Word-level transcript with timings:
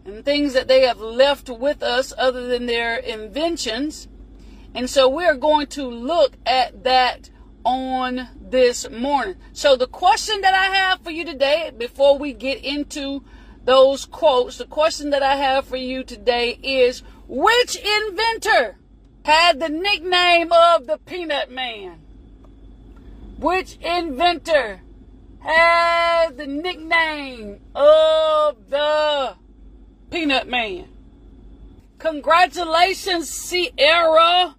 and 0.06 0.24
things 0.24 0.54
that 0.54 0.68
they 0.68 0.82
have 0.82 1.00
left 1.00 1.50
with 1.50 1.82
us 1.82 2.14
other 2.18 2.48
than 2.48 2.68
their 2.68 2.98
inventions. 2.98 4.08
And 4.76 4.90
so 4.90 5.08
we 5.08 5.26
are 5.26 5.36
going 5.36 5.68
to 5.68 5.88
look 5.88 6.34
at 6.46 6.84
that 6.84 7.30
on 7.64 8.28
this 8.40 8.90
morning. 8.90 9.36
So 9.54 9.76
the 9.76 9.88
question 9.88 10.42
that 10.42 10.54
I 10.54 10.76
have 10.76 11.02
for 11.02 11.12
you 11.12 11.26
today, 11.26 11.72
before 11.76 12.18
we 12.18 12.34
get 12.34 12.64
into 12.64 13.24
those 13.66 14.06
quotes, 14.06 14.58
the 14.58 14.66
question 14.66 15.10
that 15.12 15.24
I 15.24 15.38
have 15.38 15.66
for 15.66 15.78
you 15.78 16.04
today 16.04 16.60
is 16.62 17.02
which 17.28 17.76
inventor 17.78 18.78
had 19.24 19.60
the 19.60 19.70
nickname 19.70 20.52
of 20.52 20.86
the 20.86 20.98
Peanut 21.06 21.52
Man? 21.52 22.00
Which 23.40 23.78
inventor 23.78 24.82
had 25.40 26.38
the 26.38 26.48
nickname 26.48 27.60
of 27.76 28.70
the 28.70 29.36
Peanut 30.12 30.48
Man? 30.48 30.88
Congratulations, 32.00 33.30
Sierra. 33.30 34.56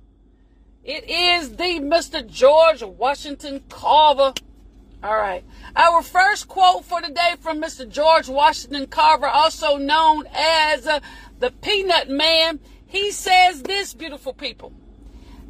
It 0.83 1.09
is 1.09 1.57
the 1.57 1.81
Mr. 1.81 2.27
George 2.27 2.83
Washington 2.83 3.63
Carver. 3.69 4.35
All 5.03 5.17
right. 5.17 5.45
Our 5.77 6.03
first 6.03 6.49
quote 6.49 6.85
for 6.85 7.03
today 7.03 7.35
from 7.41 7.61
Mr. 7.61 7.87
George 7.87 8.29
Washington 8.29 8.87
Carver, 8.87 9.27
also 9.27 9.77
known 9.77 10.25
as 10.33 10.87
uh, 10.87 11.01
the 11.39 11.51
Peanut 11.51 12.09
Man. 12.09 12.61
He 12.95 13.11
says 13.11 13.61
this, 13.65 13.93
beautiful 13.93 14.33
people. 14.33 14.73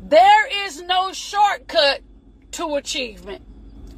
There 0.02 0.64
is 0.66 0.80
no 0.80 1.12
shortcut 1.12 2.00
to 2.52 2.76
achievement. 2.76 3.42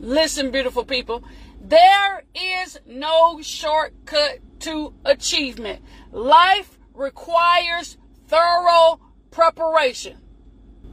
Listen, 0.00 0.50
beautiful 0.50 0.84
people. 0.84 1.22
There 1.60 2.24
is 2.34 2.80
no 2.86 3.40
shortcut 3.42 4.40
to 4.60 4.92
achievement. 5.04 5.80
Life 6.10 6.76
requires 6.92 7.96
thorough 8.26 8.98
preparation. 9.30 10.16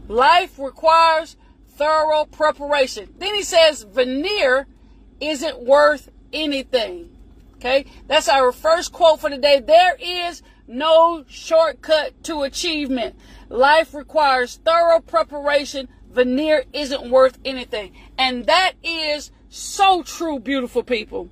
Life 0.08 0.59
requires 0.59 1.38
thorough 1.69 2.25
preparation. 2.25 3.16
Then 3.18 3.34
he 3.34 3.42
says 3.42 3.81
veneer 3.81 4.68
isn't 5.19 5.59
worth 5.59 6.12
anything. 6.31 7.09
Okay, 7.56 7.86
that's 8.06 8.30
our 8.30 8.52
first 8.52 8.92
quote 8.92 9.22
for 9.22 9.31
today. 9.31 9.59
There 9.59 9.96
is 10.00 10.44
no 10.68 11.25
shortcut 11.28 12.24
to 12.24 12.44
achievement. 12.44 13.16
Life 13.50 13.94
requires 13.94 14.59
thorough 14.63 15.00
preparation. 15.00 15.88
Veneer 16.12 16.63
isn't 16.74 17.09
worth 17.09 17.38
anything. 17.44 17.94
And 18.18 18.46
that 18.46 18.74
is 18.84 19.31
so 19.50 20.03
true, 20.03 20.40
beautiful 20.40 20.84
people. 20.84 21.29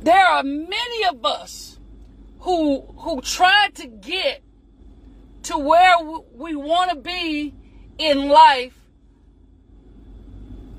There 0.00 0.26
are 0.26 0.42
many 0.42 1.04
of 1.04 1.24
us 1.24 1.78
who 2.40 2.80
who 2.98 3.20
try 3.20 3.68
to 3.74 3.86
get 3.86 4.42
to 5.44 5.58
where 5.58 5.96
we 6.34 6.54
want 6.56 6.90
to 6.90 6.96
be 6.96 7.54
in 7.98 8.28
life 8.28 8.74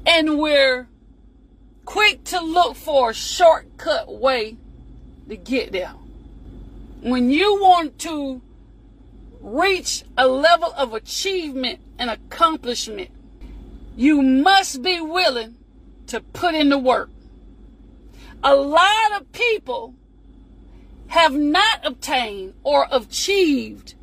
and 0.05 0.37
we're 0.37 0.89
quick 1.85 2.23
to 2.25 2.41
look 2.41 2.75
for 2.75 3.11
a 3.11 3.13
shortcut 3.13 4.13
way 4.13 4.57
to 5.29 5.37
get 5.37 5.71
there 5.71 5.93
when 7.03 7.29
you 7.29 7.61
want 7.61 7.99
to 7.99 8.41
reach 9.41 10.03
a 10.17 10.27
level 10.27 10.73
of 10.77 10.93
achievement 10.93 11.79
and 11.99 12.09
accomplishment, 12.09 13.09
you 13.97 14.21
must 14.21 14.81
be 14.81 15.01
willing 15.01 15.55
to 16.07 16.21
put 16.21 16.55
in 16.55 16.69
the 16.69 16.77
work. 16.77 17.09
A 18.41 18.55
lot 18.55 19.11
of 19.15 19.31
people 19.33 19.95
have 21.07 21.33
not 21.33 21.85
obtained 21.85 22.53
or 22.63 22.87
achieved 22.89 23.95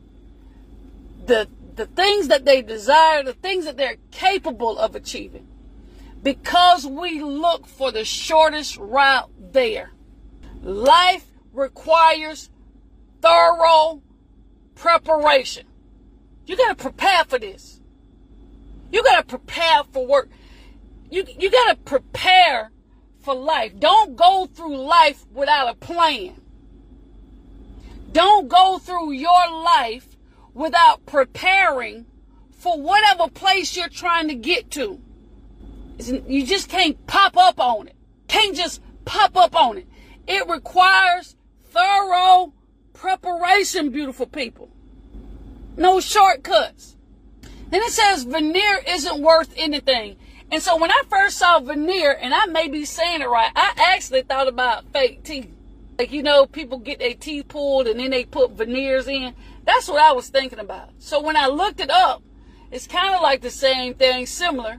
the, 1.26 1.48
the 1.76 1.86
things 1.86 2.28
that 2.28 2.44
they 2.44 2.60
desire, 2.60 3.22
the 3.22 3.32
things 3.32 3.64
that 3.64 3.76
they're 3.76 3.96
capable 4.10 4.78
of 4.78 4.94
achieving, 4.94 5.46
because 6.22 6.86
we 6.86 7.22
look 7.22 7.66
for 7.66 7.90
the 7.90 8.04
shortest 8.04 8.76
route 8.76 9.30
there. 9.38 9.90
Life 10.62 11.26
requires 11.52 12.50
thorough 13.20 14.02
preparation. 14.74 15.66
You 16.46 16.56
got 16.56 16.76
to 16.76 16.82
prepare 16.82 17.24
for 17.24 17.38
this. 17.38 17.80
You 18.90 19.02
got 19.02 19.18
to 19.18 19.24
prepare 19.24 19.84
for 19.92 20.06
work. 20.06 20.30
You, 21.10 21.24
you 21.38 21.50
got 21.50 21.70
to 21.70 21.76
prepare 21.76 22.72
for 23.20 23.34
life. 23.34 23.78
Don't 23.78 24.16
go 24.16 24.48
through 24.52 24.76
life 24.76 25.26
without 25.32 25.68
a 25.68 25.74
plan. 25.74 26.40
Don't 28.12 28.48
go 28.48 28.78
through 28.78 29.12
your 29.12 29.62
life 29.62 30.16
without 30.54 31.06
preparing 31.06 32.06
for 32.50 32.80
whatever 32.80 33.28
place 33.28 33.76
you're 33.76 33.88
trying 33.88 34.28
to 34.28 34.34
get 34.34 34.70
to. 34.72 35.00
You 35.98 36.44
just 36.46 36.68
can't 36.68 37.06
pop 37.06 37.36
up 37.36 37.60
on 37.60 37.88
it. 37.88 37.96
Can't 38.26 38.56
just 38.56 38.82
pop 39.04 39.36
up 39.36 39.54
on 39.54 39.78
it. 39.78 39.86
It 40.26 40.48
requires 40.48 41.36
thorough 41.66 42.19
preparation, 43.50 43.90
beautiful 43.90 44.26
people. 44.26 44.68
No 45.76 46.00
shortcuts. 46.00 46.96
Then 47.70 47.82
it 47.82 47.90
says 47.90 48.22
veneer 48.24 48.80
isn't 48.86 49.20
worth 49.20 49.52
anything. 49.56 50.16
And 50.52 50.62
so 50.62 50.76
when 50.76 50.90
I 50.90 51.02
first 51.08 51.38
saw 51.38 51.58
veneer, 51.60 52.16
and 52.20 52.34
I 52.34 52.46
may 52.46 52.68
be 52.68 52.84
saying 52.84 53.22
it 53.22 53.28
right, 53.28 53.50
I 53.54 53.72
actually 53.76 54.22
thought 54.22 54.48
about 54.48 54.92
fake 54.92 55.22
teeth. 55.24 55.48
Like, 55.98 56.12
you 56.12 56.22
know, 56.22 56.46
people 56.46 56.78
get 56.78 56.98
their 56.98 57.14
teeth 57.14 57.48
pulled 57.48 57.86
and 57.86 58.00
then 58.00 58.10
they 58.10 58.24
put 58.24 58.52
veneers 58.52 59.06
in. 59.06 59.34
That's 59.64 59.88
what 59.88 60.00
I 60.00 60.12
was 60.12 60.28
thinking 60.28 60.58
about. 60.58 60.90
So 60.98 61.20
when 61.20 61.36
I 61.36 61.46
looked 61.46 61.80
it 61.80 61.90
up, 61.90 62.22
it's 62.70 62.86
kind 62.86 63.14
of 63.14 63.20
like 63.20 63.42
the 63.42 63.50
same 63.50 63.94
thing, 63.94 64.26
similar. 64.26 64.78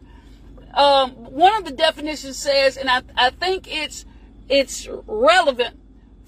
Um, 0.73 1.11
one 1.11 1.55
of 1.57 1.65
the 1.65 1.71
definitions 1.71 2.37
says, 2.37 2.77
and 2.77 2.89
I, 2.89 3.01
I 3.15 3.29
think 3.31 3.67
it's 3.67 4.05
it's 4.49 4.87
relevant 5.07 5.80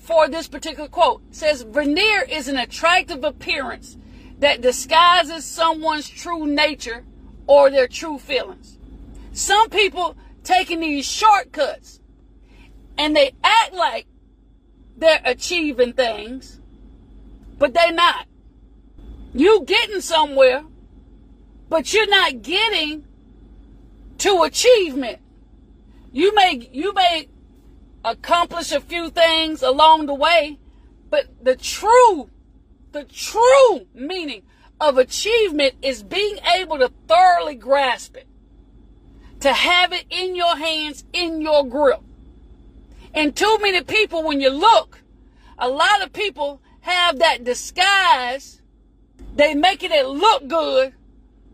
for 0.04 0.28
this 0.28 0.50
particular 0.50 0.90
quote. 0.90 1.22
It 1.30 1.36
says 1.36 1.62
veneer 1.62 2.24
is 2.24 2.50
an 2.50 2.58
attractive 2.58 3.24
appearance 3.24 3.98
that 4.40 4.60
disguises 4.60 5.46
someone's 5.46 6.10
true 6.10 6.46
nature 6.46 7.06
or 7.48 7.70
their 7.70 7.88
true 7.88 8.20
feelings. 8.20 8.78
Some 9.32 9.70
people 9.70 10.18
taking 10.44 10.82
these 10.82 11.06
shortcuts 11.06 12.02
and 12.98 13.16
they 13.16 13.32
act 13.44 13.74
like 13.74 14.06
they're 14.98 15.22
achieving 15.24 15.94
things, 15.94 16.60
but 17.58 17.74
they're 17.74 17.94
not. 17.94 18.28
You 19.34 19.64
getting 19.66 20.02
somewhere, 20.02 20.66
but 21.70 21.94
you're 21.94 22.10
not 22.10 22.42
getting 22.42 23.06
to 24.18 24.44
achievement. 24.44 25.20
You 26.12 26.36
may 26.36 26.70
you 26.72 26.94
may 26.94 27.30
accomplish 28.04 28.72
a 28.72 28.80
few 28.80 29.10
things 29.10 29.62
along 29.62 30.06
the 30.06 30.14
way, 30.14 30.60
but 31.10 31.28
the 31.42 31.56
true 31.56 32.30
the 32.92 33.04
true 33.04 33.88
meaning 33.94 34.44
of 34.80 34.98
achievement 34.98 35.74
is 35.82 36.04
being 36.04 36.38
able 36.56 36.78
to 36.78 36.92
thoroughly 37.08 37.56
grasp 37.56 38.16
it. 38.16 38.28
To 39.42 39.52
have 39.52 39.92
it 39.92 40.06
in 40.10 40.36
your 40.36 40.56
hands, 40.56 41.04
in 41.12 41.42
your 41.42 41.66
grip. 41.66 42.02
And 43.14 43.36
too 43.36 43.58
many 43.62 43.82
people, 43.82 44.24
when 44.24 44.40
you 44.40 44.50
look, 44.50 45.00
a 45.58 45.68
lot 45.68 46.02
of 46.02 46.14
people 46.14 46.62
have 46.82 47.20
that 47.20 47.44
disguise. 47.44 48.62
They 49.36 49.56
making 49.56 49.92
it 49.92 50.06
look 50.06 50.48
good, 50.48 50.94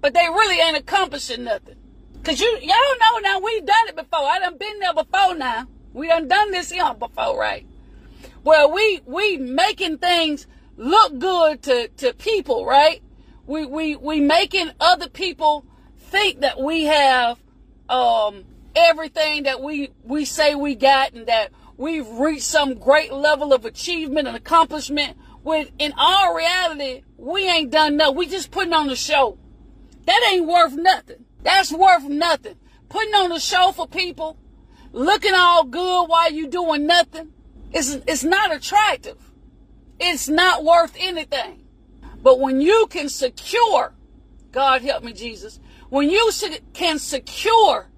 but 0.01 0.13
they 0.13 0.27
really 0.27 0.59
ain't 0.59 0.77
accomplishing 0.77 1.45
nothing. 1.45 1.75
Cause 2.23 2.39
you, 2.39 2.47
y'all 2.61 2.97
know 2.99 3.19
now, 3.21 3.39
we've 3.39 3.65
done 3.65 3.87
it 3.87 3.95
before. 3.95 4.19
I 4.19 4.39
done 4.39 4.57
been 4.57 4.79
there 4.79 4.93
before 4.93 5.35
now. 5.35 5.67
We 5.93 6.07
done 6.07 6.27
done 6.27 6.51
this 6.51 6.71
here 6.71 6.93
before, 6.93 7.39
right? 7.39 7.65
Well, 8.43 8.71
we, 8.71 9.01
we 9.05 9.37
making 9.37 9.97
things 9.97 10.47
look 10.77 11.19
good 11.19 11.61
to, 11.63 11.87
to 11.97 12.13
people, 12.13 12.65
right? 12.65 13.01
We, 13.45 13.65
we, 13.65 13.95
we 13.95 14.19
making 14.19 14.71
other 14.79 15.09
people 15.09 15.65
think 15.97 16.41
that 16.41 16.59
we 16.59 16.85
have, 16.85 17.39
um, 17.89 18.45
everything 18.75 19.43
that 19.43 19.61
we, 19.61 19.91
we 20.03 20.25
say 20.25 20.55
we 20.55 20.75
got 20.75 21.13
and 21.13 21.27
that 21.27 21.51
we've 21.77 22.07
reached 22.07 22.43
some 22.43 22.75
great 22.75 23.11
level 23.11 23.53
of 23.53 23.65
achievement 23.65 24.27
and 24.27 24.37
accomplishment 24.37 25.17
when 25.43 25.69
in 25.79 25.93
all 25.97 26.35
reality, 26.35 27.03
we 27.17 27.47
ain't 27.49 27.71
done 27.71 27.97
nothing. 27.97 28.15
We 28.15 28.27
just 28.27 28.51
putting 28.51 28.73
on 28.73 28.87
the 28.87 28.95
show. 28.95 29.37
That 30.05 30.29
ain't 30.31 30.47
worth 30.47 30.73
nothing. 30.73 31.25
That's 31.43 31.71
worth 31.71 32.03
nothing. 32.03 32.55
Putting 32.89 33.13
on 33.13 33.31
a 33.31 33.39
show 33.39 33.71
for 33.71 33.87
people, 33.87 34.37
looking 34.91 35.33
all 35.33 35.63
good 35.65 36.05
while 36.05 36.31
you 36.31 36.47
doing 36.47 36.85
nothing, 36.85 37.31
it's, 37.71 37.93
it's 38.07 38.23
not 38.23 38.53
attractive. 38.53 39.17
It's 39.99 40.29
not 40.29 40.63
worth 40.63 40.95
anything. 40.97 41.63
But 42.21 42.39
when 42.39 42.61
you 42.61 42.87
can 42.89 43.09
secure, 43.09 43.93
God 44.51 44.81
help 44.81 45.03
me, 45.03 45.13
Jesus, 45.13 45.59
when 45.89 46.09
you 46.09 46.31
can 46.73 46.99
secure 46.99 47.89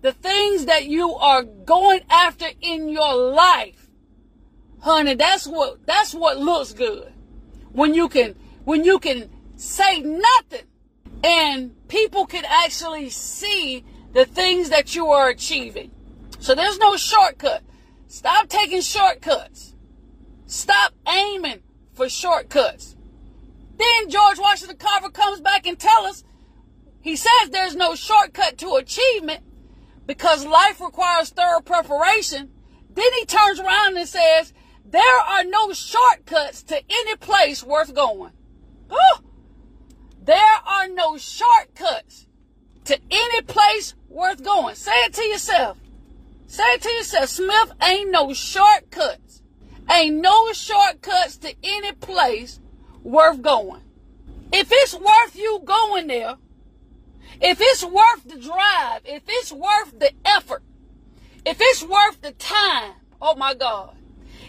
the 0.00 0.12
things 0.12 0.66
that 0.66 0.86
you 0.86 1.14
are 1.14 1.42
going 1.42 2.00
after 2.10 2.46
in 2.60 2.88
your 2.88 3.14
life, 3.14 3.88
honey, 4.80 5.14
that's 5.14 5.46
what, 5.46 5.86
that's 5.86 6.14
what 6.14 6.38
looks 6.38 6.72
good. 6.72 7.12
When 7.72 7.94
you 7.94 8.08
can, 8.08 8.34
when 8.64 8.84
you 8.84 8.98
can 8.98 9.30
say 9.56 10.00
nothing 10.00 10.66
and 11.22 11.88
people 11.88 12.26
can 12.26 12.44
actually 12.46 13.10
see 13.10 13.84
the 14.12 14.24
things 14.24 14.70
that 14.70 14.94
you 14.94 15.08
are 15.08 15.28
achieving. 15.28 15.90
So 16.42 16.56
there's 16.56 16.78
no 16.78 16.96
shortcut. 16.96 17.62
Stop 18.08 18.48
taking 18.48 18.80
shortcuts. 18.80 19.76
Stop 20.46 20.92
aiming 21.08 21.60
for 21.94 22.08
shortcuts. 22.08 22.96
Then 23.76 24.10
George 24.10 24.40
Washington 24.40 24.76
Carver 24.76 25.10
comes 25.10 25.40
back 25.40 25.68
and 25.68 25.78
tells 25.78 26.06
us, 26.06 26.24
he 27.00 27.14
says 27.14 27.50
there's 27.50 27.76
no 27.76 27.94
shortcut 27.94 28.58
to 28.58 28.74
achievement 28.74 29.44
because 30.04 30.44
life 30.44 30.80
requires 30.80 31.30
thorough 31.30 31.60
preparation. 31.60 32.50
Then 32.92 33.12
he 33.20 33.24
turns 33.24 33.60
around 33.60 33.96
and 33.96 34.08
says, 34.08 34.52
there 34.84 35.20
are 35.20 35.44
no 35.44 35.72
shortcuts 35.72 36.64
to 36.64 36.76
any 36.76 37.16
place 37.16 37.62
worth 37.62 37.94
going. 37.94 38.32
There 40.20 40.56
are 40.66 40.88
no 40.88 41.16
shortcuts 41.18 42.26
to 42.86 42.98
any 43.12 43.42
place 43.42 43.94
worth 44.08 44.42
going. 44.42 44.74
Say 44.74 44.92
it 45.04 45.14
to 45.14 45.22
yourself. 45.22 45.78
Say 46.52 46.76
to 46.76 46.90
yourself. 46.90 47.30
Smith 47.30 47.72
ain't 47.82 48.10
no 48.10 48.34
shortcuts. 48.34 49.40
Ain't 49.90 50.16
no 50.16 50.52
shortcuts 50.52 51.38
to 51.38 51.54
any 51.62 51.92
place 51.92 52.60
worth 53.02 53.40
going. 53.40 53.80
If 54.52 54.68
it's 54.70 54.94
worth 54.94 55.34
you 55.34 55.62
going 55.64 56.08
there, 56.08 56.34
if 57.40 57.56
it's 57.58 57.82
worth 57.82 58.24
the 58.26 58.38
drive, 58.38 59.00
if 59.06 59.22
it's 59.26 59.50
worth 59.50 59.98
the 59.98 60.12
effort, 60.26 60.62
if 61.46 61.56
it's 61.58 61.82
worth 61.82 62.20
the 62.20 62.32
time, 62.32 62.96
oh 63.22 63.34
my 63.34 63.54
God, 63.54 63.96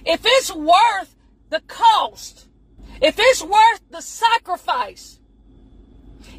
if 0.06 0.24
it's 0.26 0.54
worth 0.54 1.16
the 1.52 1.62
cost, 1.68 2.50
if 3.02 3.16
it's 3.18 3.42
worth 3.42 3.82
the 3.92 4.02
sacrifice, 4.02 5.22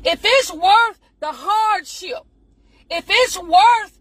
if 0.05 0.21
it's 0.23 0.53
worth 0.53 0.99
the 1.21 1.33
hardship, 1.33 2.21
if 2.91 3.07
it's 3.09 3.39
worth 3.39 3.99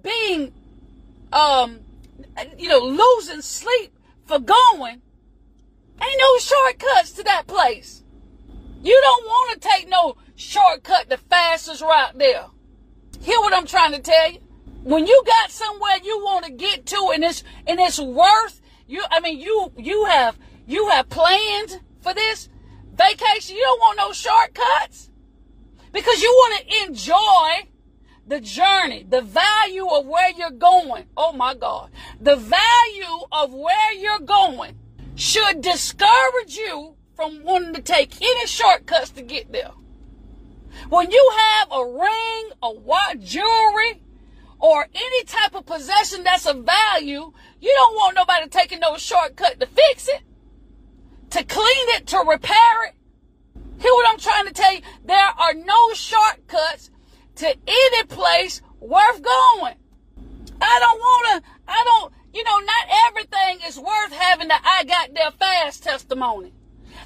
being, 0.00 0.52
um, 1.34 1.80
you 2.56 2.68
know, 2.68 2.78
losing 2.78 3.42
sleep 3.42 3.92
for 4.24 4.38
going, 4.38 5.02
ain't 6.00 6.20
no 6.20 6.38
shortcuts 6.38 7.12
to 7.12 7.24
that 7.24 7.46
place. 7.46 8.02
You 8.82 8.98
don't 9.02 9.24
want 9.24 9.60
to 9.60 9.68
take 9.68 9.88
no 9.88 10.16
shortcut, 10.36 11.08
the 11.08 11.16
fastest 11.16 11.82
route 11.82 12.18
there. 12.18 12.46
Hear 13.20 13.38
what 13.40 13.54
I'm 13.54 13.66
trying 13.66 13.92
to 13.92 14.00
tell 14.00 14.32
you? 14.32 14.38
When 14.82 15.06
you 15.06 15.22
got 15.26 15.50
somewhere 15.50 15.96
you 16.02 16.18
want 16.18 16.44
to 16.44 16.52
get 16.52 16.86
to 16.86 17.10
and 17.14 17.24
it's 17.24 17.42
and 17.66 17.80
it's 17.80 17.98
worth 17.98 18.60
you 18.86 19.02
I 19.10 19.20
mean 19.20 19.40
you 19.40 19.72
you 19.78 20.04
have 20.04 20.38
you 20.66 20.88
have 20.88 21.08
planned 21.08 21.80
for 22.02 22.12
this 22.12 22.50
vacation, 22.94 23.56
you 23.56 23.62
don't 23.62 23.80
want 23.80 23.96
no 23.96 24.12
shortcuts 24.12 25.08
because 25.90 26.20
you 26.20 26.28
want 26.30 26.68
to 26.68 26.84
enjoy 26.84 27.70
the 28.26 28.40
journey, 28.40 29.06
the 29.08 29.20
value 29.20 29.86
of 29.86 30.06
where 30.06 30.30
you're 30.30 30.50
going. 30.50 31.04
Oh 31.16 31.32
my 31.32 31.54
God. 31.54 31.90
The 32.20 32.36
value 32.36 33.26
of 33.30 33.52
where 33.52 33.92
you're 33.92 34.20
going 34.20 34.76
should 35.14 35.60
discourage 35.60 36.56
you 36.56 36.96
from 37.14 37.44
wanting 37.44 37.74
to 37.74 37.82
take 37.82 38.20
any 38.20 38.46
shortcuts 38.46 39.10
to 39.10 39.22
get 39.22 39.52
there. 39.52 39.72
When 40.88 41.10
you 41.10 41.32
have 41.36 41.68
a 41.70 41.84
ring, 41.84 42.50
a 42.62 42.72
watch, 42.72 43.20
jewelry, 43.20 44.02
or 44.58 44.88
any 44.92 45.24
type 45.24 45.54
of 45.54 45.66
possession 45.66 46.24
that's 46.24 46.46
of 46.46 46.64
value, 46.64 47.32
you 47.60 47.74
don't 47.76 47.94
want 47.94 48.16
nobody 48.16 48.48
taking 48.48 48.80
no 48.80 48.96
shortcut 48.96 49.60
to 49.60 49.66
fix 49.66 50.08
it, 50.08 50.22
to 51.30 51.44
clean 51.44 51.88
it, 51.96 52.06
to 52.08 52.18
repair 52.18 52.84
it. 52.86 52.94
Hear 53.78 53.92
what 53.92 54.08
I'm 54.08 54.18
trying 54.18 54.46
to 54.46 54.52
tell 54.52 54.74
you? 54.74 54.80
There 55.04 55.16
are 55.18 55.54
no 55.54 55.92
shortcuts 55.92 56.90
to 57.36 57.46
any 57.46 58.04
place 58.04 58.62
worth 58.80 59.22
going. 59.22 59.74
I 60.60 60.78
don't 60.80 60.98
want 60.98 61.44
to, 61.44 61.50
I 61.68 61.84
don't, 61.84 62.12
you 62.32 62.44
know, 62.44 62.58
not 62.58 62.86
everything 63.08 63.66
is 63.66 63.78
worth 63.78 64.12
having 64.12 64.48
the 64.48 64.54
I 64.62 64.84
got 64.84 65.14
there 65.14 65.30
fast 65.32 65.82
testimony. 65.82 66.52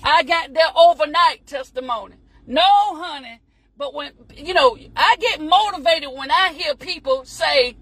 I 0.03 0.23
got 0.23 0.55
there 0.55 0.69
overnight 0.77 1.47
testimony. 1.47 2.17
No, 2.47 2.63
honey. 2.63 3.41
But 3.77 3.95
when, 3.95 4.13
you 4.35 4.55
know, 4.55 4.77
I 4.97 5.17
get 5.21 5.41
motivated 5.41 6.11
when 6.13 6.31
I 6.31 6.53
hear 6.53 6.75
people 6.75 7.25
say, 7.25 7.77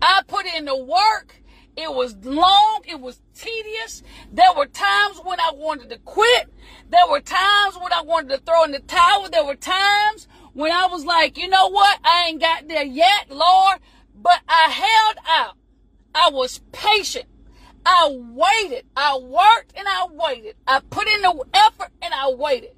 I 0.00 0.22
put 0.26 0.46
in 0.46 0.64
the 0.64 0.76
work. 0.76 1.42
It 1.76 1.92
was 1.92 2.16
long. 2.24 2.82
It 2.86 3.00
was 3.00 3.20
tedious. 3.34 4.02
There 4.32 4.52
were 4.56 4.66
times 4.66 5.20
when 5.22 5.38
I 5.40 5.50
wanted 5.54 5.90
to 5.90 5.98
quit. 5.98 6.48
There 6.88 7.06
were 7.10 7.20
times 7.20 7.76
when 7.76 7.92
I 7.92 8.02
wanted 8.02 8.30
to 8.30 8.38
throw 8.38 8.64
in 8.64 8.70
the 8.72 8.78
towel. 8.80 9.28
There 9.30 9.44
were 9.44 9.56
times 9.56 10.28
when 10.56 10.72
I 10.72 10.86
was 10.86 11.04
like, 11.04 11.36
you 11.36 11.48
know 11.48 11.68
what? 11.68 11.98
I 12.02 12.28
ain't 12.28 12.40
got 12.40 12.66
there 12.66 12.84
yet, 12.84 13.30
Lord. 13.30 13.78
But 14.14 14.40
I 14.48 14.70
held 14.70 15.18
out. 15.28 15.56
I 16.14 16.30
was 16.32 16.60
patient. 16.72 17.26
I 17.84 18.08
waited. 18.10 18.86
I 18.96 19.18
worked 19.18 19.76
and 19.76 19.86
I 19.86 20.06
waited. 20.10 20.56
I 20.66 20.80
put 20.80 21.06
in 21.08 21.20
the 21.20 21.44
effort 21.52 21.90
and 22.00 22.14
I 22.14 22.30
waited. 22.30 22.70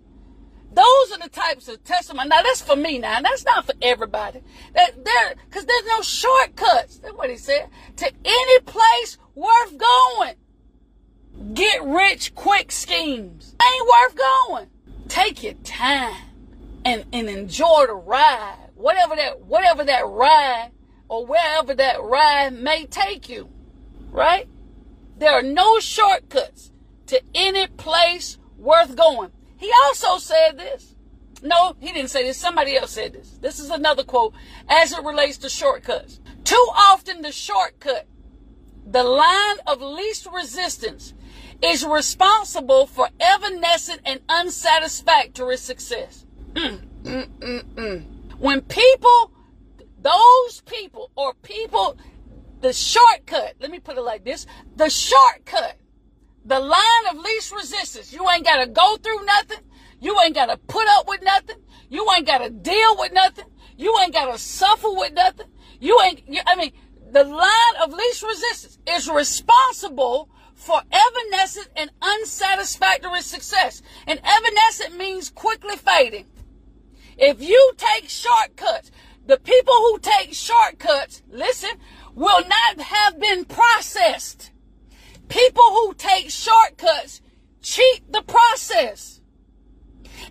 Those 0.73 1.13
are 1.13 1.19
the 1.23 1.29
types 1.29 1.69
of 1.69 1.85
testimony. 1.85 2.29
Now 2.29 2.43
that's 2.43 2.61
for 2.61 2.75
me. 2.75 2.99
Now 2.99 3.21
that's 3.23 3.45
not 3.45 3.65
for 3.65 3.75
everybody. 3.81 4.43
That 4.75 5.05
there, 5.05 5.35
because 5.49 5.65
there's 5.65 5.87
no 5.87 6.03
shortcuts. 6.03 6.99
That's 6.99 7.15
what 7.15 7.31
he 7.31 7.37
said. 7.37 7.69
To 7.99 8.13
any 8.25 8.61
place 8.63 9.19
worth 9.37 9.79
going. 9.79 10.35
Get 11.55 11.85
rich 11.85 12.35
quick 12.35 12.73
schemes 12.73 13.55
ain't 13.63 13.89
worth 13.89 14.19
going. 14.49 14.67
Take 15.07 15.45
your 15.45 15.55
time 15.63 16.28
and 16.89 17.05
and 17.13 17.29
enjoy 17.29 17.87
the 17.87 17.95
ride. 17.95 18.71
Whatever 18.75 19.17
that 19.17 19.41
whatever 19.43 19.85
that 19.85 20.07
ride 20.07 20.71
or 21.09 21.27
wherever 21.27 21.75
that 21.75 22.03
ride 22.03 22.55
may 22.55 22.87
take 22.87 23.29
you. 23.29 23.49
Right? 24.11 24.49
There 25.19 25.33
are 25.33 25.43
no 25.43 25.81
shortcuts 25.81 26.73
to 27.07 27.21
any 27.35 27.67
place 27.67 28.39
worth 28.57 28.97
going. 28.97 29.33
He 29.57 29.71
also 29.85 30.19
said 30.19 30.59
this. 30.59 30.95
No, 31.43 31.75
he 31.79 31.93
didn't 31.93 32.11
say 32.11 32.25
this. 32.25 32.37
Somebody 32.37 32.77
else 32.77 32.93
said 32.93 33.13
this. 33.13 33.39
This 33.41 33.59
is 33.59 33.71
another 33.71 34.05
quote 34.05 34.35
as 34.69 34.93
it 34.93 35.05
relates 35.05 35.39
to 35.39 35.49
shortcuts. 35.49 36.21
Too 36.45 36.67
often, 36.75 37.23
the 37.23 37.33
shortcut, 37.33 38.07
the 38.87 39.05
line 39.05 39.57
of 39.67 39.83
least 39.83 40.27
resistance, 40.33 41.15
is 41.63 41.85
responsible 41.85 42.87
for 42.87 43.09
evanescent 43.21 44.01
and 44.05 44.21
unsatisfactory 44.29 45.57
success. 45.57 46.25
Mm, 46.59 46.81
mm, 47.05 47.27
mm, 47.39 47.63
mm. 47.77 48.05
when 48.39 48.61
people, 48.63 49.31
those 50.03 50.61
people, 50.67 51.09
or 51.15 51.33
people 51.35 51.97
the 52.61 52.73
shortcut, 52.73 53.55
let 53.61 53.71
me 53.71 53.79
put 53.79 53.97
it 53.97 54.01
like 54.01 54.25
this 54.25 54.45
the 54.75 54.91
shortcut, 54.91 55.77
the 56.45 56.59
line 56.59 57.07
of 57.11 57.17
least 57.17 57.55
resistance. 57.55 58.13
You 58.13 58.29
ain't 58.29 58.45
got 58.45 58.65
to 58.65 58.67
go 58.67 58.97
through 58.97 59.25
nothing. 59.25 59.61
You 60.01 60.21
ain't 60.21 60.35
got 60.35 60.47
to 60.47 60.57
put 60.57 60.85
up 60.89 61.07
with 61.07 61.23
nothing. 61.23 61.59
You 61.91 62.05
ain't 62.17 62.27
got 62.27 62.39
to 62.39 62.51
deal 62.51 62.97
with 62.99 63.13
nothing. 63.13 63.47
You 63.77 63.97
ain't 64.03 64.13
got 64.13 64.33
to 64.33 64.39
suffer 64.39 64.91
with 64.91 65.13
nothing. 65.13 65.47
You 65.79 66.01
ain't, 66.05 66.29
you, 66.29 66.41
I 66.45 66.57
mean, 66.57 66.73
the 67.13 67.23
line 67.23 67.77
of 67.81 67.93
least 67.93 68.25
resistance 68.25 68.79
is 68.89 69.09
responsible 69.09 70.29
for 70.55 70.83
evanescent 70.91 71.69
and 71.77 71.91
unsatisfactory 72.03 73.23
success. 73.23 73.81
And 74.09 74.21
evanescent 74.25 74.99
means 74.99 75.31
quickly 75.31 75.77
fading. 75.77 76.27
If 77.19 77.43
you 77.43 77.73
take 77.77 78.09
shortcuts, 78.09 78.93
the 79.27 79.39
people 79.39 79.75
who 79.75 79.99
take 79.99 80.33
shortcuts, 80.33 81.23
listen, 81.29 81.71
will 82.15 82.43
not 82.47 82.81
have 82.81 83.19
been 83.19 83.45
processed. 83.45 84.53
People 85.29 85.65
who 85.65 85.95
take 85.95 86.31
shortcuts 86.31 87.21
cheat 87.61 88.11
the 88.11 88.23
process. 88.23 89.21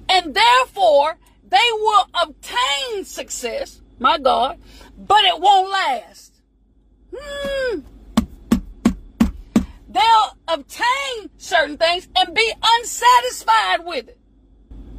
And 0.08 0.34
therefore, 0.34 1.18
they 1.48 1.70
will 1.74 2.08
obtain 2.24 3.04
success, 3.04 3.82
my 4.00 4.18
God, 4.18 4.58
but 4.98 5.26
it 5.26 5.40
won't 5.40 5.70
last. 5.70 6.42
Hmm. 7.16 7.80
They'll 9.90 10.38
obtain 10.48 11.30
certain 11.38 11.78
things 11.78 12.08
and 12.16 12.34
be 12.34 12.54
unsatisfied 12.64 13.86
with 13.86 14.10
it. 14.10 14.20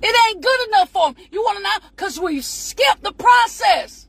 It 0.03 0.29
ain't 0.29 0.43
good 0.43 0.69
enough 0.69 0.91
for 0.91 1.13
them. 1.13 1.25
You 1.31 1.43
want 1.43 1.59
to 1.59 1.63
know? 1.63 1.89
Because 1.91 2.21
we 2.21 2.41
skipped 2.41 3.03
the 3.03 3.13
process. 3.13 4.07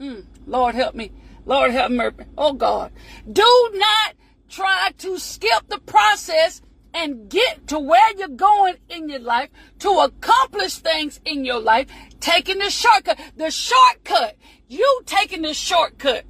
Mm, 0.00 0.24
Lord 0.46 0.74
help 0.74 0.94
me. 0.94 1.12
Lord 1.44 1.72
help 1.72 1.90
me. 1.90 2.04
Oh 2.36 2.52
God. 2.52 2.92
Do 3.30 3.70
not 3.74 4.14
try 4.48 4.90
to 4.98 5.18
skip 5.18 5.68
the 5.68 5.78
process 5.78 6.62
and 6.94 7.28
get 7.28 7.66
to 7.68 7.78
where 7.78 8.16
you're 8.16 8.28
going 8.28 8.76
in 8.88 9.08
your 9.08 9.20
life 9.20 9.50
to 9.80 9.90
accomplish 9.90 10.78
things 10.78 11.20
in 11.24 11.44
your 11.44 11.60
life, 11.60 11.86
taking 12.20 12.58
the 12.58 12.70
shortcut. 12.70 13.18
The 13.36 13.50
shortcut, 13.50 14.36
you 14.66 15.02
taking 15.06 15.42
the 15.42 15.54
shortcut, 15.54 16.24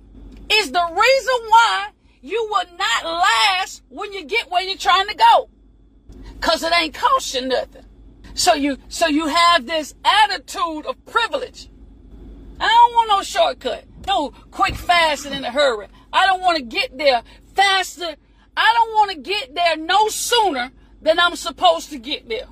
is 0.51 0.73
the 0.73 0.87
reason 0.91 1.49
why 1.49 1.89
you 2.21 2.47
will 2.51 2.77
not 2.77 3.05
last 3.05 3.83
when 3.89 4.13
you 4.13 4.25
get 4.25 4.51
where 4.51 4.63
you're 4.63 4.77
trying 4.77 5.09
to 5.09 5.15
go. 5.15 5.49
Cause 6.41 6.63
it 6.63 6.73
ain't 6.79 6.95
cost 6.95 7.35
you 7.35 7.47
nothing. 7.47 7.85
So 8.39 8.55
you, 8.55 8.79
so 8.89 9.07
you 9.07 9.27
have 9.27 9.67
this 9.67 9.95
attitude 10.05 10.87
of 10.87 11.05
privilege. 11.05 11.69
I 12.59 12.67
don't 12.67 12.95
want 12.95 13.09
no 13.11 13.23
shortcut 13.23 13.85
no 14.09 14.31
quick, 14.51 14.75
fast, 14.75 15.27
and 15.27 15.35
in 15.35 15.45
a 15.45 15.53
hurry. 15.53 15.87
I 16.13 16.27
don't 16.27 16.41
want 16.41 16.57
to 16.57 16.65
get 16.65 16.97
there 16.97 17.23
faster. 17.55 18.17
I 18.57 18.73
don't 18.75 18.95
want 18.95 19.11
to 19.13 19.19
get 19.19 19.55
there 19.55 19.77
no 19.77 20.09
sooner 20.09 20.73
than 21.01 21.21
I'm 21.21 21.37
supposed 21.37 21.91
to 21.91 21.99
get 21.99 22.29
there. 22.29 22.49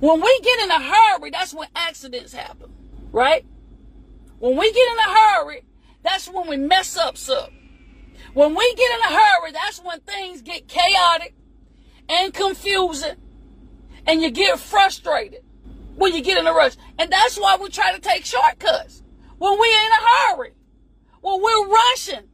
When 0.00 0.20
we 0.20 0.40
get 0.40 0.58
in 0.60 0.70
a 0.70 0.80
hurry, 0.80 1.30
that's 1.30 1.52
when 1.52 1.68
accidents 1.76 2.32
happen, 2.32 2.72
right? 3.12 3.44
When 4.38 4.56
we 4.56 4.72
get 4.72 4.92
in 4.92 4.98
a 4.98 5.14
hurry, 5.14 5.62
that's 6.02 6.28
when 6.28 6.48
we 6.48 6.56
mess 6.56 6.96
up 6.96 7.18
stuff. 7.18 7.50
When 8.32 8.54
we 8.54 8.74
get 8.74 8.90
in 8.96 9.00
a 9.02 9.18
hurry, 9.18 9.52
that's 9.52 9.82
when 9.82 10.00
things 10.00 10.40
get 10.40 10.66
chaotic 10.66 11.34
and 12.08 12.32
confusing 12.32 13.16
and 14.06 14.22
you 14.22 14.30
get 14.30 14.58
frustrated 14.58 15.42
when 15.96 16.14
you 16.14 16.22
get 16.22 16.38
in 16.38 16.46
a 16.46 16.52
rush. 16.52 16.76
And 16.98 17.10
that's 17.10 17.38
why 17.38 17.56
we 17.60 17.68
try 17.68 17.92
to 17.92 18.00
take 18.00 18.24
shortcuts 18.24 19.02
when 19.38 19.58
we're 19.58 19.66
in 19.66 19.92
a 19.92 20.34
hurry, 20.36 20.52
when 21.20 21.42
we're 21.42 21.68
rushing. 21.68 22.28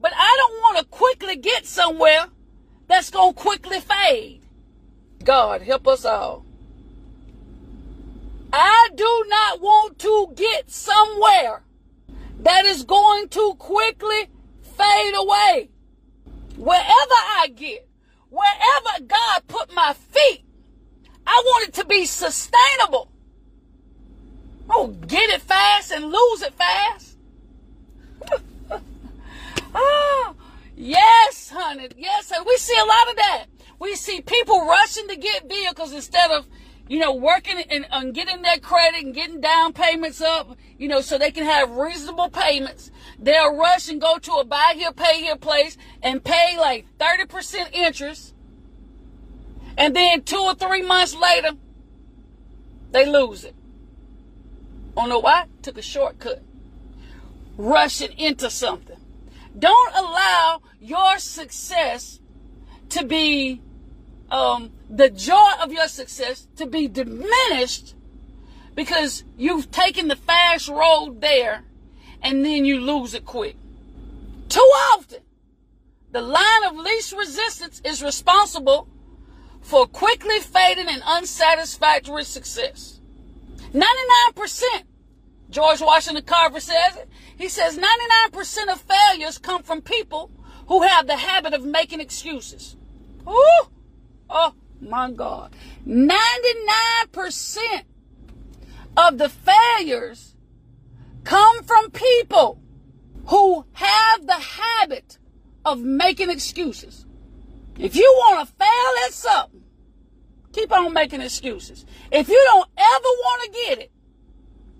But 0.00 0.12
I 0.14 0.36
don't 0.36 0.60
want 0.62 0.78
to 0.78 0.84
quickly 0.84 1.36
get 1.36 1.66
somewhere 1.66 2.26
that's 2.86 3.10
going 3.10 3.34
to 3.34 3.40
quickly 3.40 3.80
fade. 3.80 4.42
God, 5.24 5.62
help 5.62 5.88
us 5.88 6.04
all. 6.04 6.44
I 8.52 8.88
do 8.94 9.24
not 9.28 9.60
want 9.60 9.98
to 10.00 10.32
get 10.34 10.70
somewhere 10.70 11.62
that 12.40 12.64
is 12.64 12.84
going 12.84 13.28
to 13.30 13.54
quickly 13.58 14.28
fade 14.62 15.14
away. 15.14 15.70
Wherever 16.56 16.86
I 16.86 17.52
get, 17.54 17.88
wherever 18.30 19.04
God 19.06 19.42
put 19.48 19.74
my 19.74 19.92
feet, 19.92 20.44
I 21.30 21.42
want 21.44 21.68
it 21.68 21.74
to 21.74 21.84
be 21.84 22.06
sustainable. 22.06 23.10
Oh, 24.70 24.88
get 25.06 25.28
it 25.28 25.42
fast 25.42 25.92
and 25.92 26.06
lose 26.06 26.40
it 26.40 26.54
fast. 26.54 27.18
oh, 29.74 30.34
yes, 30.76 31.50
honey. 31.50 31.88
Yes, 31.98 32.30
honey. 32.30 32.46
we 32.48 32.56
see 32.56 32.76
a 32.78 32.84
lot 32.84 33.10
of 33.10 33.16
that. 33.16 33.44
We 33.78 33.94
see 33.94 34.22
people 34.22 34.66
rushing 34.66 35.06
to 35.08 35.16
get 35.16 35.50
vehicles 35.50 35.92
instead 35.92 36.30
of, 36.30 36.46
you 36.88 36.98
know, 36.98 37.14
working 37.14 37.58
and, 37.58 37.86
and 37.92 38.14
getting 38.14 38.40
their 38.40 38.58
credit 38.58 39.04
and 39.04 39.14
getting 39.14 39.42
down 39.42 39.74
payments 39.74 40.22
up, 40.22 40.56
you 40.78 40.88
know, 40.88 41.02
so 41.02 41.18
they 41.18 41.30
can 41.30 41.44
have 41.44 41.70
reasonable 41.72 42.30
payments. 42.30 42.90
They'll 43.18 43.54
rush 43.54 43.90
and 43.90 44.00
go 44.00 44.16
to 44.16 44.32
a 44.32 44.44
buy 44.46 44.72
here, 44.76 44.92
pay 44.92 45.20
here 45.20 45.36
place 45.36 45.76
and 46.02 46.24
pay 46.24 46.56
like 46.58 46.86
30% 46.98 47.72
interest. 47.74 48.34
And 49.78 49.94
then 49.94 50.22
two 50.22 50.36
or 50.36 50.54
three 50.54 50.82
months 50.82 51.14
later, 51.14 51.52
they 52.90 53.08
lose 53.08 53.44
it. 53.44 53.54
Oh 54.96 55.06
no, 55.06 55.20
why? 55.20 55.46
Took 55.62 55.78
a 55.78 55.82
shortcut. 55.82 56.42
Rushing 57.56 58.10
into 58.18 58.50
something. 58.50 58.98
Don't 59.56 59.94
allow 59.94 60.62
your 60.80 61.18
success 61.18 62.18
to 62.88 63.04
be 63.04 63.62
um, 64.32 64.72
the 64.90 65.10
joy 65.10 65.50
of 65.62 65.72
your 65.72 65.86
success 65.86 66.48
to 66.56 66.66
be 66.66 66.88
diminished 66.88 67.94
because 68.74 69.22
you've 69.36 69.70
taken 69.70 70.08
the 70.08 70.16
fast 70.16 70.68
road 70.68 71.20
there 71.20 71.62
and 72.20 72.44
then 72.44 72.64
you 72.64 72.80
lose 72.80 73.14
it 73.14 73.24
quick. 73.24 73.54
Too 74.48 74.60
often, 74.92 75.20
the 76.10 76.20
line 76.20 76.64
of 76.66 76.76
least 76.76 77.12
resistance 77.12 77.80
is 77.84 78.02
responsible 78.02 78.88
for 79.68 79.86
quickly 79.86 80.40
fading 80.40 80.88
and 80.88 81.02
unsatisfactory 81.06 82.24
success. 82.24 83.00
99% 83.74 84.62
George 85.50 85.82
Washington 85.82 86.24
Carver 86.24 86.58
says 86.58 86.96
it. 86.96 87.06
He 87.36 87.50
says 87.50 87.78
99% 87.78 88.72
of 88.72 88.80
failures 88.80 89.36
come 89.36 89.62
from 89.62 89.82
people 89.82 90.30
who 90.68 90.80
have 90.84 91.06
the 91.06 91.16
habit 91.16 91.52
of 91.52 91.66
making 91.66 92.00
excuses. 92.00 92.78
Ooh, 93.28 93.68
oh 94.30 94.54
my 94.80 95.10
God. 95.10 95.54
99% 95.86 97.82
of 98.96 99.18
the 99.18 99.28
failures 99.28 100.34
come 101.24 101.62
from 101.62 101.90
people 101.90 102.58
who 103.26 103.66
have 103.72 104.26
the 104.26 104.32
habit 104.32 105.18
of 105.62 105.78
making 105.80 106.30
excuses. 106.30 107.04
If 107.78 107.94
you 107.94 108.12
want 108.18 108.48
to 108.48 108.54
fail 108.54 109.04
at 109.06 109.12
something, 109.12 109.62
keep 110.52 110.72
on 110.72 110.92
making 110.92 111.20
excuses. 111.20 111.86
If 112.10 112.28
you 112.28 112.42
don't 112.46 112.68
ever 112.76 113.04
want 113.04 113.42
to 113.44 113.50
get 113.50 113.78
it, 113.78 113.92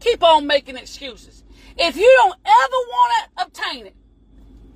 keep 0.00 0.22
on 0.22 0.46
making 0.46 0.76
excuses. 0.76 1.44
If 1.76 1.96
you 1.96 2.12
don't 2.16 2.38
ever 2.44 2.76
want 2.88 3.12
to 3.14 3.42
obtain 3.44 3.86
it, 3.86 3.94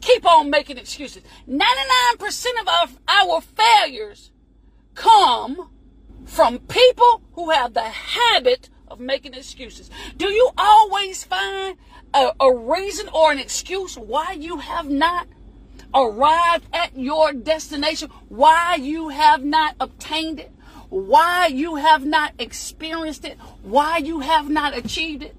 keep 0.00 0.24
on 0.24 0.50
making 0.50 0.78
excuses. 0.78 1.24
99% 1.48 2.46
of 2.60 2.68
our, 2.68 2.88
our 3.08 3.40
failures 3.40 4.30
come 4.94 5.70
from 6.24 6.60
people 6.60 7.22
who 7.32 7.50
have 7.50 7.74
the 7.74 7.82
habit 7.82 8.68
of 8.86 9.00
making 9.00 9.34
excuses. 9.34 9.90
Do 10.16 10.30
you 10.30 10.50
always 10.56 11.24
find 11.24 11.76
a, 12.14 12.32
a 12.38 12.54
reason 12.54 13.08
or 13.12 13.32
an 13.32 13.38
excuse 13.38 13.96
why 13.96 14.32
you 14.32 14.58
have 14.58 14.88
not 14.88 15.26
arrived 15.94 16.66
at 16.72 16.98
your 16.98 17.32
destination, 17.32 18.10
why 18.28 18.76
you 18.76 19.10
have 19.10 19.44
not 19.44 19.76
obtained 19.80 20.40
it, 20.40 20.52
why 20.88 21.46
you 21.46 21.76
have 21.76 22.04
not 22.04 22.32
experienced 22.38 23.24
it, 23.24 23.38
why 23.62 23.98
you 23.98 24.20
have 24.20 24.48
not 24.48 24.76
achieved 24.76 25.22
it? 25.22 25.36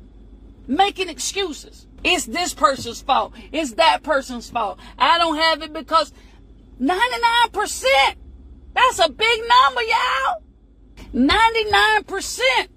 Making 0.67 1.09
excuses. 1.09 1.87
It's 2.03 2.25
this 2.25 2.53
person's 2.53 3.01
fault. 3.01 3.33
It's 3.51 3.73
that 3.73 4.03
person's 4.03 4.49
fault. 4.49 4.79
I 4.97 5.17
don't 5.17 5.37
have 5.37 5.61
it 5.61 5.73
because 5.73 6.11
99%. 6.81 7.83
That's 8.73 8.99
a 8.99 9.09
big 9.09 9.41
number, 9.47 9.81
y'all. 9.83 10.43
99% 11.13 12.67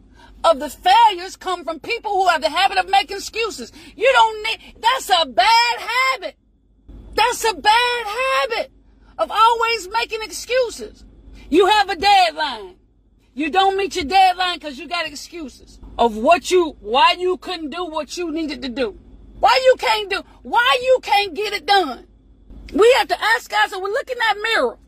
of 0.45 0.61
the 0.61 0.69
failures 0.69 1.37
come 1.37 1.65
from 1.65 1.81
people 1.81 2.13
who 2.13 2.29
have 2.29 2.43
the 2.43 2.51
habit 2.51 2.79
of 2.79 2.89
making 2.89 3.17
excuses. 3.17 3.73
You 3.97 4.11
don't 4.13 4.43
need, 4.45 4.75
that's 4.81 5.09
a 5.09 5.27
bad 5.27 5.81
habit. 5.81 6.37
That's 7.17 7.45
a 7.51 7.55
bad 7.55 8.07
habit 8.07 8.71
of 9.19 9.31
always 9.31 9.89
making 9.91 10.23
excuses. 10.23 11.05
You 11.49 11.67
have 11.67 11.89
a 11.89 11.97
deadline. 11.97 12.77
You 13.35 13.51
don't 13.51 13.77
meet 13.77 13.97
your 13.97 14.05
deadline 14.05 14.59
because 14.59 14.79
you 14.79 14.87
got 14.87 15.07
excuses 15.07 15.81
of 15.99 16.17
what 16.17 16.51
you, 16.51 16.77
why 16.81 17.17
you 17.19 17.37
couldn't 17.39 17.71
do 17.71 17.85
what 17.85 18.17
you 18.17 18.31
needed 18.31 18.63
to 18.63 18.69
do. 18.69 18.99
Why 19.41 19.61
you 19.65 19.77
can't 19.79 20.11
do, 20.11 20.23
why 20.43 20.79
you 20.83 20.99
can't 21.03 21.35
get 21.35 21.53
it 21.53 21.67
done. 21.67 22.07
We 22.73 22.95
have 22.99 23.09
to 23.09 23.23
ask 23.23 23.53
ourselves, 23.53 23.73
so 23.73 23.81
we 23.81 23.91
look 23.91 24.11
in 24.11 24.19
that 24.19 24.37
mirror 24.43 24.79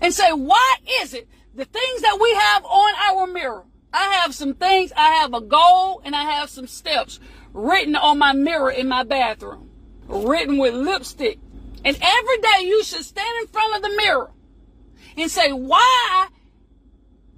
and 0.00 0.12
say, 0.12 0.32
why 0.32 0.76
is 1.02 1.14
it 1.14 1.28
the 1.54 1.64
things 1.64 2.02
that 2.02 2.18
we 2.20 2.32
have 2.34 2.64
on 2.64 2.94
our 3.08 3.26
mirror? 3.26 3.64
I 3.92 4.04
have 4.20 4.34
some 4.34 4.54
things, 4.54 4.92
I 4.96 5.14
have 5.14 5.34
a 5.34 5.40
goal 5.40 6.02
and 6.04 6.14
I 6.14 6.22
have 6.32 6.50
some 6.50 6.66
steps 6.66 7.18
written 7.52 7.96
on 7.96 8.18
my 8.18 8.32
mirror 8.32 8.70
in 8.70 8.88
my 8.88 9.02
bathroom, 9.02 9.65
written 10.08 10.58
with 10.58 10.74
lipstick. 10.74 11.38
And 11.84 11.96
every 12.00 12.38
day 12.38 12.66
you 12.66 12.82
should 12.82 13.04
stand 13.04 13.42
in 13.42 13.48
front 13.48 13.76
of 13.76 13.82
the 13.82 13.96
mirror 13.96 14.30
and 15.16 15.30
say, 15.30 15.52
why 15.52 16.28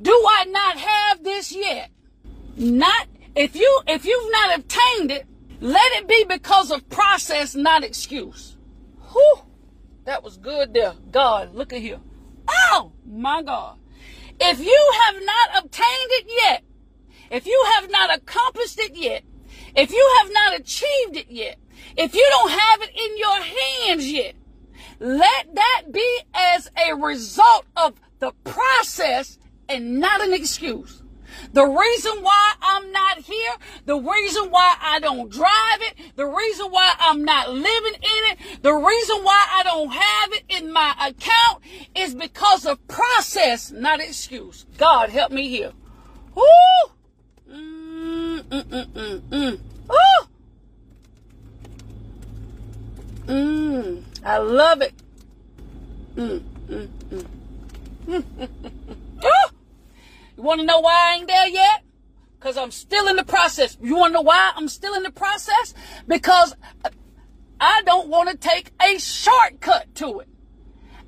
do 0.01 0.13
I 0.13 0.45
not 0.45 0.79
have 0.79 1.25
this 1.25 1.55
yet? 1.55 1.91
Not, 2.57 3.07
if 3.35 3.55
you, 3.55 3.83
if 3.87 4.05
you've 4.05 4.33
not 4.33 4.59
obtained 4.59 5.11
it, 5.11 5.27
let 5.61 5.93
it 5.93 6.09
be 6.09 6.25
because 6.29 6.71
of 6.71 6.89
process, 6.89 7.55
not 7.55 7.85
excuse. 7.85 8.57
Whew, 9.13 9.43
that 10.05 10.23
was 10.23 10.37
good 10.37 10.73
there. 10.73 10.95
God, 11.11 11.55
look 11.55 11.73
at 11.73 11.81
here. 11.81 12.01
Oh 12.49 12.93
my 13.07 13.43
God. 13.43 13.79
If 14.41 14.61
you 14.61 14.93
have 15.05 15.17
not 15.25 15.65
obtained 15.65 15.87
it 16.11 16.27
yet, 16.43 16.65
if 17.31 17.47
you 17.47 17.67
have 17.75 17.91
not 17.91 18.17
accomplished 18.17 18.79
it 18.79 18.97
yet, 18.97 19.25
if 19.75 19.91
you 19.91 20.15
have 20.19 20.33
not 20.33 20.61
achieved 20.61 21.17
it 21.17 21.27
yet, 21.29 21.59
if 21.97 22.15
you 22.15 22.27
don't 22.31 22.51
have 22.51 22.83
it 22.83 22.91
in 22.95 23.19
your 23.19 23.43
hands 23.43 24.13
yet, 24.13 24.35
let 25.01 25.55
that 25.55 25.83
be 25.93 26.21
as 26.35 26.71
a 26.89 26.95
result 26.95 27.65
of 27.77 27.95
the 28.19 28.33
process 28.45 29.39
and 29.69 30.01
not 30.01 30.21
an 30.23 30.33
excuse. 30.33 31.03
The 31.53 31.65
reason 31.65 32.23
why 32.23 32.55
I'm 32.61 32.91
not 32.91 33.19
here, 33.19 33.53
the 33.85 33.99
reason 33.99 34.51
why 34.51 34.77
I 34.81 34.99
don't 35.01 35.31
drive 35.31 35.81
it, 35.81 35.95
the 36.17 36.27
reason 36.27 36.67
why 36.67 36.95
I'm 36.99 37.25
not 37.25 37.53
living 37.53 37.95
in 37.95 38.33
it, 38.33 38.63
the 38.63 38.75
reason 38.75 39.23
why 39.23 39.47
I 39.53 39.63
don't 39.63 39.93
have 39.93 40.33
it 40.33 40.45
in 40.49 40.73
my 40.73 40.95
account 41.01 41.63
is 41.95 42.15
because 42.15 42.67
of 42.67 42.87
process, 42.89 43.71
not 43.71 44.01
excuse. 44.01 44.67
God 44.79 45.11
help 45.11 45.31
me 45.31 45.49
here. 45.49 45.73
Woo! 46.35 46.45
Mm, 47.51 48.43
mm, 48.43 48.63
mm, 48.65 48.87
mm, 48.87 49.21
mm. 49.21 49.61
Woo! 49.89 50.29
Mm, 53.27 54.03
I 54.29 54.37
love 54.37 54.83
it. 54.83 54.93
Mm, 56.15 56.43
mm, 56.69 56.89
mm. 58.07 58.25
You 60.37 60.45
want 60.45 60.61
to 60.61 60.67
know 60.67 60.81
why 60.81 60.93
I 60.93 61.17
ain't 61.17 61.27
there 61.27 61.49
yet? 61.49 61.83
Because 62.39 62.59
I'm 62.59 62.71
still 62.71 63.09
in 63.09 63.17
the 63.17 63.25
process. 63.25 63.79
You 63.83 63.97
want 63.97 64.11
to 64.11 64.15
know 64.19 64.21
why 64.21 64.53
I'm 64.55 64.69
still 64.69 64.95
in 64.95 65.03
the 65.03 65.11
process? 65.11 65.73
Because 66.07 66.55
I 67.59 67.83
don't 67.87 68.09
want 68.09 68.29
to 68.29 68.37
take 68.37 68.71
a 68.81 68.99
shortcut 68.99 69.95
to 69.97 70.21
it. 70.21 70.29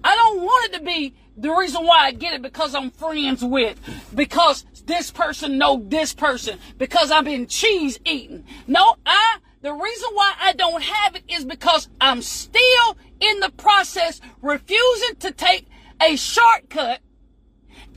I 0.02 0.16
don't 0.16 0.40
want 0.40 0.72
it 0.72 0.78
to 0.78 0.84
be 0.84 1.14
the 1.36 1.50
reason 1.50 1.86
why 1.86 2.06
I 2.06 2.12
get 2.12 2.32
it 2.32 2.42
because 2.42 2.74
I'm 2.74 2.90
friends 2.90 3.44
with, 3.44 3.78
because 4.14 4.64
this 4.86 5.10
person 5.10 5.58
know 5.58 5.84
this 5.86 6.14
person, 6.14 6.58
because 6.78 7.10
I've 7.10 7.26
been 7.26 7.46
cheese 7.46 8.00
eating. 8.04 8.44
No, 8.66 8.96
I, 9.04 9.36
the 9.62 9.72
reason 9.72 10.08
why 10.14 10.34
I 10.40 10.52
don't 10.52 10.82
have 10.82 11.16
it 11.16 11.24
is 11.28 11.44
because 11.44 11.88
I'm 12.00 12.22
still 12.22 12.96
in 13.20 13.40
the 13.40 13.50
process 13.50 14.20
refusing 14.40 15.16
to 15.16 15.30
take 15.32 15.66
a 16.00 16.16
shortcut 16.16 17.00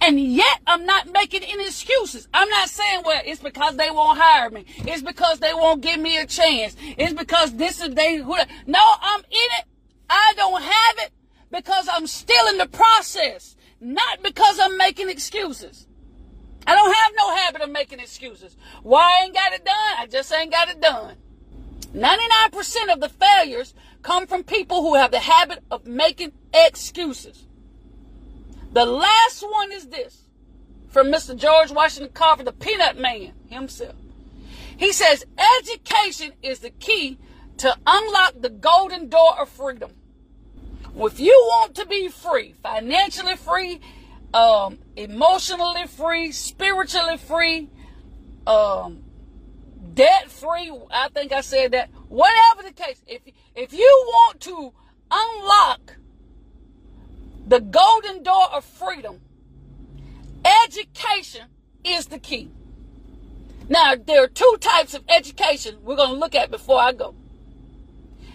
and 0.01 0.19
yet 0.19 0.59
I'm 0.67 0.85
not 0.85 1.11
making 1.13 1.43
any 1.43 1.65
excuses. 1.65 2.27
I'm 2.33 2.49
not 2.49 2.67
saying, 2.67 3.03
well, 3.05 3.21
it's 3.25 3.41
because 3.41 3.77
they 3.77 3.89
won't 3.89 4.19
hire 4.19 4.49
me. 4.49 4.65
It's 4.79 5.01
because 5.01 5.39
they 5.39 5.53
won't 5.53 5.81
give 5.81 5.99
me 5.99 6.17
a 6.17 6.25
chance. 6.25 6.75
It's 6.97 7.13
because 7.13 7.55
this 7.55 7.81
is 7.81 7.95
they. 7.95 8.17
No, 8.17 8.35
I'm 9.01 9.19
in 9.21 9.49
it. 9.59 9.65
I 10.09 10.33
don't 10.35 10.61
have 10.61 10.95
it 10.97 11.11
because 11.51 11.87
I'm 11.89 12.07
still 12.07 12.47
in 12.49 12.57
the 12.57 12.67
process, 12.67 13.55
not 13.79 14.21
because 14.21 14.59
I'm 14.59 14.77
making 14.77 15.09
excuses. 15.09 15.87
I 16.67 16.75
don't 16.75 16.93
have 16.93 17.11
no 17.15 17.35
habit 17.35 17.61
of 17.61 17.71
making 17.71 17.99
excuses. 17.99 18.57
Why 18.81 19.01
I 19.01 19.25
ain't 19.25 19.33
got 19.33 19.53
it 19.53 19.63
done? 19.63 19.95
I 19.99 20.07
just 20.07 20.33
ain't 20.33 20.51
got 20.51 20.69
it 20.69 20.81
done. 20.81 21.15
99% 21.93 22.91
of 22.91 22.99
the 22.99 23.09
failures 23.09 23.73
come 24.01 24.25
from 24.25 24.43
people 24.43 24.81
who 24.81 24.95
have 24.95 25.11
the 25.11 25.19
habit 25.19 25.63
of 25.69 25.85
making 25.85 26.31
excuses. 26.53 27.45
The 28.71 28.85
last 28.85 29.43
one 29.43 29.71
is 29.71 29.87
this 29.89 30.23
from 30.89 31.07
Mr. 31.07 31.35
George 31.35 31.71
Washington 31.71 32.11
Carver, 32.13 32.43
the 32.43 32.51
peanut 32.51 32.97
man 32.97 33.33
himself. 33.49 33.95
He 34.77 34.91
says, 34.91 35.25
education 35.61 36.33
is 36.41 36.59
the 36.59 36.71
key 36.71 37.19
to 37.57 37.77
unlock 37.85 38.41
the 38.41 38.49
golden 38.49 39.09
door 39.09 39.39
of 39.39 39.49
freedom. 39.49 39.91
If 40.95 41.19
you 41.19 41.33
want 41.47 41.75
to 41.75 41.85
be 41.85 42.07
free, 42.07 42.53
financially 42.63 43.35
free, 43.35 43.79
um, 44.33 44.79
emotionally 44.95 45.87
free, 45.87 46.31
spiritually 46.31 47.17
free, 47.17 47.69
um, 48.47 49.03
debt 49.93 50.29
free, 50.29 50.71
I 50.91 51.09
think 51.09 51.31
I 51.31 51.41
said 51.41 51.71
that. 51.71 51.89
Whatever 52.09 52.63
the 52.63 52.73
case, 52.73 53.01
if 53.07 53.21
if 53.55 53.73
you 53.73 54.03
want 54.07 54.39
to 54.41 54.73
unlock 55.11 55.97
the 57.45 57.59
golden 57.59 58.23
door 58.23 58.47
of 58.51 58.63
freedom. 58.63 59.19
Education 60.65 61.47
is 61.83 62.07
the 62.07 62.19
key. 62.19 62.51
Now, 63.69 63.95
there 63.95 64.23
are 64.23 64.27
two 64.27 64.57
types 64.59 64.93
of 64.93 65.03
education 65.07 65.77
we're 65.83 65.95
going 65.95 66.09
to 66.09 66.19
look 66.19 66.35
at 66.35 66.51
before 66.51 66.79
I 66.79 66.91
go. 66.91 67.15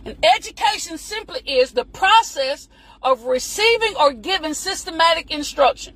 And 0.05 0.17
education 0.25 0.97
simply 0.97 1.41
is 1.41 1.73
the 1.73 1.85
process 1.85 2.69
of 3.03 3.25
receiving 3.25 3.95
or 3.97 4.13
giving 4.13 4.55
systematic 4.55 5.31
instruction. 5.31 5.95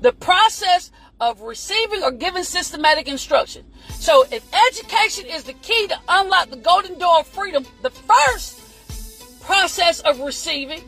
The 0.00 0.12
process 0.12 0.90
of 1.22 1.40
receiving 1.40 2.02
or 2.02 2.10
giving 2.10 2.42
systematic 2.42 3.06
instruction. 3.06 3.64
So, 3.90 4.24
if 4.32 4.44
education 4.68 5.24
is 5.26 5.44
the 5.44 5.52
key 5.52 5.86
to 5.86 5.96
unlock 6.08 6.50
the 6.50 6.56
golden 6.56 6.98
door 6.98 7.20
of 7.20 7.28
freedom, 7.28 7.64
the 7.80 7.90
first 7.90 8.60
process 9.40 10.00
of 10.00 10.18
receiving 10.18 10.82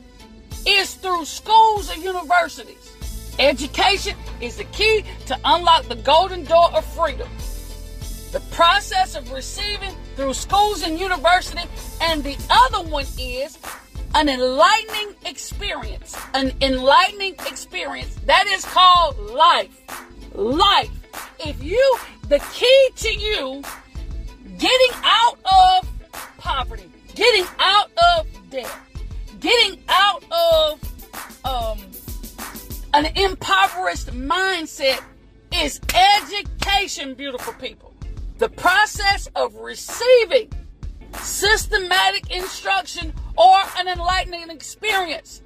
is 0.67 0.95
through 0.95 1.25
schools 1.25 1.89
and 1.89 2.03
universities. 2.03 2.91
Education 3.39 4.17
is 4.41 4.57
the 4.57 4.65
key 4.65 5.05
to 5.27 5.39
unlock 5.45 5.85
the 5.85 5.97
golden 5.97 6.45
door 6.45 6.73
of 6.75 6.85
freedom. 6.85 7.29
The 8.33 8.41
process 8.51 9.15
of 9.15 9.31
receiving 9.31 9.95
through 10.17 10.35
schools 10.35 10.83
and 10.83 10.99
university, 10.99 11.63
and 12.01 12.25
the 12.25 12.37
other 12.51 12.89
one 12.91 13.07
is 13.21 13.57
an 14.17 14.29
enlightening 14.29 15.15
experience. 15.27 16.17
An 16.35 16.53
enlightening 16.61 17.35
experience 17.47 18.17
that 18.27 18.47
is 18.49 18.65
called 18.65 19.17
life. 19.31 19.81
Life 20.35 20.91
if 21.39 21.63
you, 21.63 21.99
the 22.29 22.39
key 22.53 22.91
to 22.97 23.15
you 23.15 23.63
getting 24.59 24.97
out 25.03 25.39
of 25.45 25.89
poverty, 26.39 26.91
getting 27.15 27.47
out 27.59 27.91
of 28.17 28.27
debt, 28.51 28.73
getting 29.41 29.81
out 29.89 30.25
of 30.31 31.45
um, 31.45 31.79
an 32.95 33.07
impoverished 33.17 34.09
mindset 34.09 35.01
is 35.53 35.81
education, 35.95 37.15
beautiful 37.15 37.53
people. 37.55 37.95
The 38.39 38.49
process 38.49 39.29
of 39.37 39.55
receiving 39.57 40.51
systematic 41.21 42.31
instruction 42.31 43.13
or 43.37 43.61
an 43.79 43.87
enlightening 43.87 44.51
experience, 44.51 45.43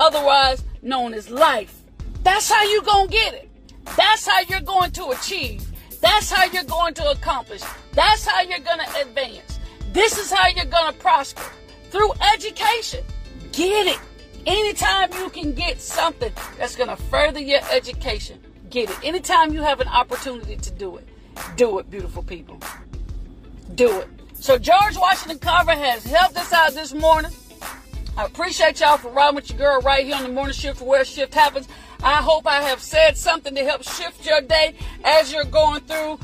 otherwise 0.00 0.64
known 0.80 1.12
as 1.14 1.28
life. 1.30 1.82
That's 2.22 2.50
how 2.50 2.62
you're 2.64 2.82
going 2.82 3.08
to 3.08 3.12
get 3.12 3.34
it. 3.34 3.51
That's 3.96 4.26
how 4.26 4.40
you're 4.48 4.60
going 4.60 4.90
to 4.92 5.10
achieve. 5.10 5.66
That's 6.00 6.30
how 6.30 6.44
you're 6.44 6.64
going 6.64 6.94
to 6.94 7.10
accomplish. 7.10 7.62
That's 7.92 8.26
how 8.26 8.42
you're 8.42 8.58
going 8.58 8.80
to 8.80 9.00
advance. 9.00 9.58
This 9.92 10.18
is 10.18 10.32
how 10.32 10.48
you're 10.48 10.64
going 10.64 10.92
to 10.92 10.98
prosper 10.98 11.42
through 11.90 12.12
education. 12.34 13.04
Get 13.52 13.86
it. 13.86 14.00
Anytime 14.46 15.10
you 15.14 15.30
can 15.30 15.52
get 15.52 15.80
something 15.80 16.32
that's 16.58 16.74
going 16.74 16.88
to 16.88 16.96
further 16.96 17.38
your 17.38 17.60
education, 17.70 18.40
get 18.70 18.90
it. 18.90 18.96
Anytime 19.04 19.52
you 19.52 19.62
have 19.62 19.80
an 19.80 19.88
opportunity 19.88 20.56
to 20.56 20.70
do 20.72 20.96
it, 20.96 21.06
do 21.56 21.78
it, 21.78 21.90
beautiful 21.90 22.22
people. 22.22 22.58
Do 23.74 24.00
it. 24.00 24.08
So 24.34 24.58
George 24.58 24.96
Washington 24.96 25.38
Carver 25.38 25.76
has 25.76 26.04
helped 26.04 26.36
us 26.36 26.52
out 26.52 26.72
this 26.72 26.92
morning. 26.92 27.30
I 28.16 28.24
appreciate 28.24 28.80
y'all 28.80 28.96
for 28.96 29.10
riding 29.10 29.36
with 29.36 29.48
your 29.50 29.58
girl 29.58 29.80
right 29.82 30.04
here 30.04 30.16
on 30.16 30.24
the 30.24 30.28
morning 30.28 30.52
shift 30.52 30.80
where 30.82 31.04
shift 31.04 31.32
happens. 31.32 31.68
I 32.04 32.16
hope 32.16 32.48
I 32.48 32.62
have 32.62 32.82
said 32.82 33.16
something 33.16 33.54
to 33.54 33.64
help 33.64 33.84
shift 33.84 34.26
your 34.26 34.40
day 34.40 34.74
as 35.04 35.32
you're 35.32 35.44
going 35.44 35.82
through, 35.82 36.18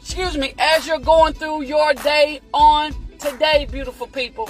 excuse 0.00 0.38
me, 0.38 0.54
as 0.58 0.86
you're 0.86 0.98
going 0.98 1.34
through 1.34 1.62
your 1.62 1.92
day 1.92 2.40
on 2.54 2.94
today, 3.18 3.68
beautiful 3.70 4.06
people. 4.06 4.48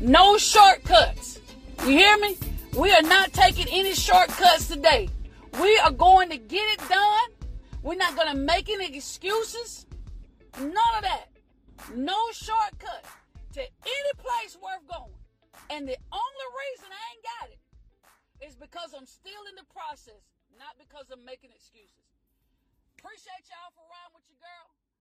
No 0.00 0.36
shortcuts. 0.36 1.38
You 1.82 1.90
hear 1.90 2.18
me? 2.18 2.36
We 2.76 2.90
are 2.90 3.02
not 3.02 3.32
taking 3.32 3.68
any 3.68 3.94
shortcuts 3.94 4.66
today. 4.66 5.08
We 5.60 5.78
are 5.78 5.92
going 5.92 6.28
to 6.30 6.38
get 6.38 6.64
it 6.72 6.88
done. 6.88 7.28
We're 7.84 7.94
not 7.94 8.16
going 8.16 8.32
to 8.32 8.36
make 8.36 8.68
any 8.68 8.96
excuses. 8.96 9.86
None 10.58 10.72
of 10.96 11.02
that. 11.02 11.28
No 11.94 12.16
shortcut 12.32 13.04
to 13.52 13.60
any 13.60 14.12
place 14.18 14.58
worth 14.60 14.88
going. 14.88 15.12
And 15.70 15.86
the 15.86 15.96
only 16.12 16.46
reason 16.72 16.88
I 16.90 17.14
ain't 17.14 17.24
got 17.40 17.50
it 17.52 17.58
is 18.44 18.54
because 18.54 18.92
I'm 18.92 19.08
still 19.08 19.42
in 19.48 19.56
the 19.56 19.64
process, 19.72 20.20
not 20.60 20.76
because 20.76 21.08
I'm 21.08 21.24
making 21.24 21.50
excuses. 21.56 22.04
Appreciate 23.00 23.48
y'all 23.48 23.72
for 23.72 23.84
riding 23.88 24.12
with 24.20 24.28
your. 24.28 24.33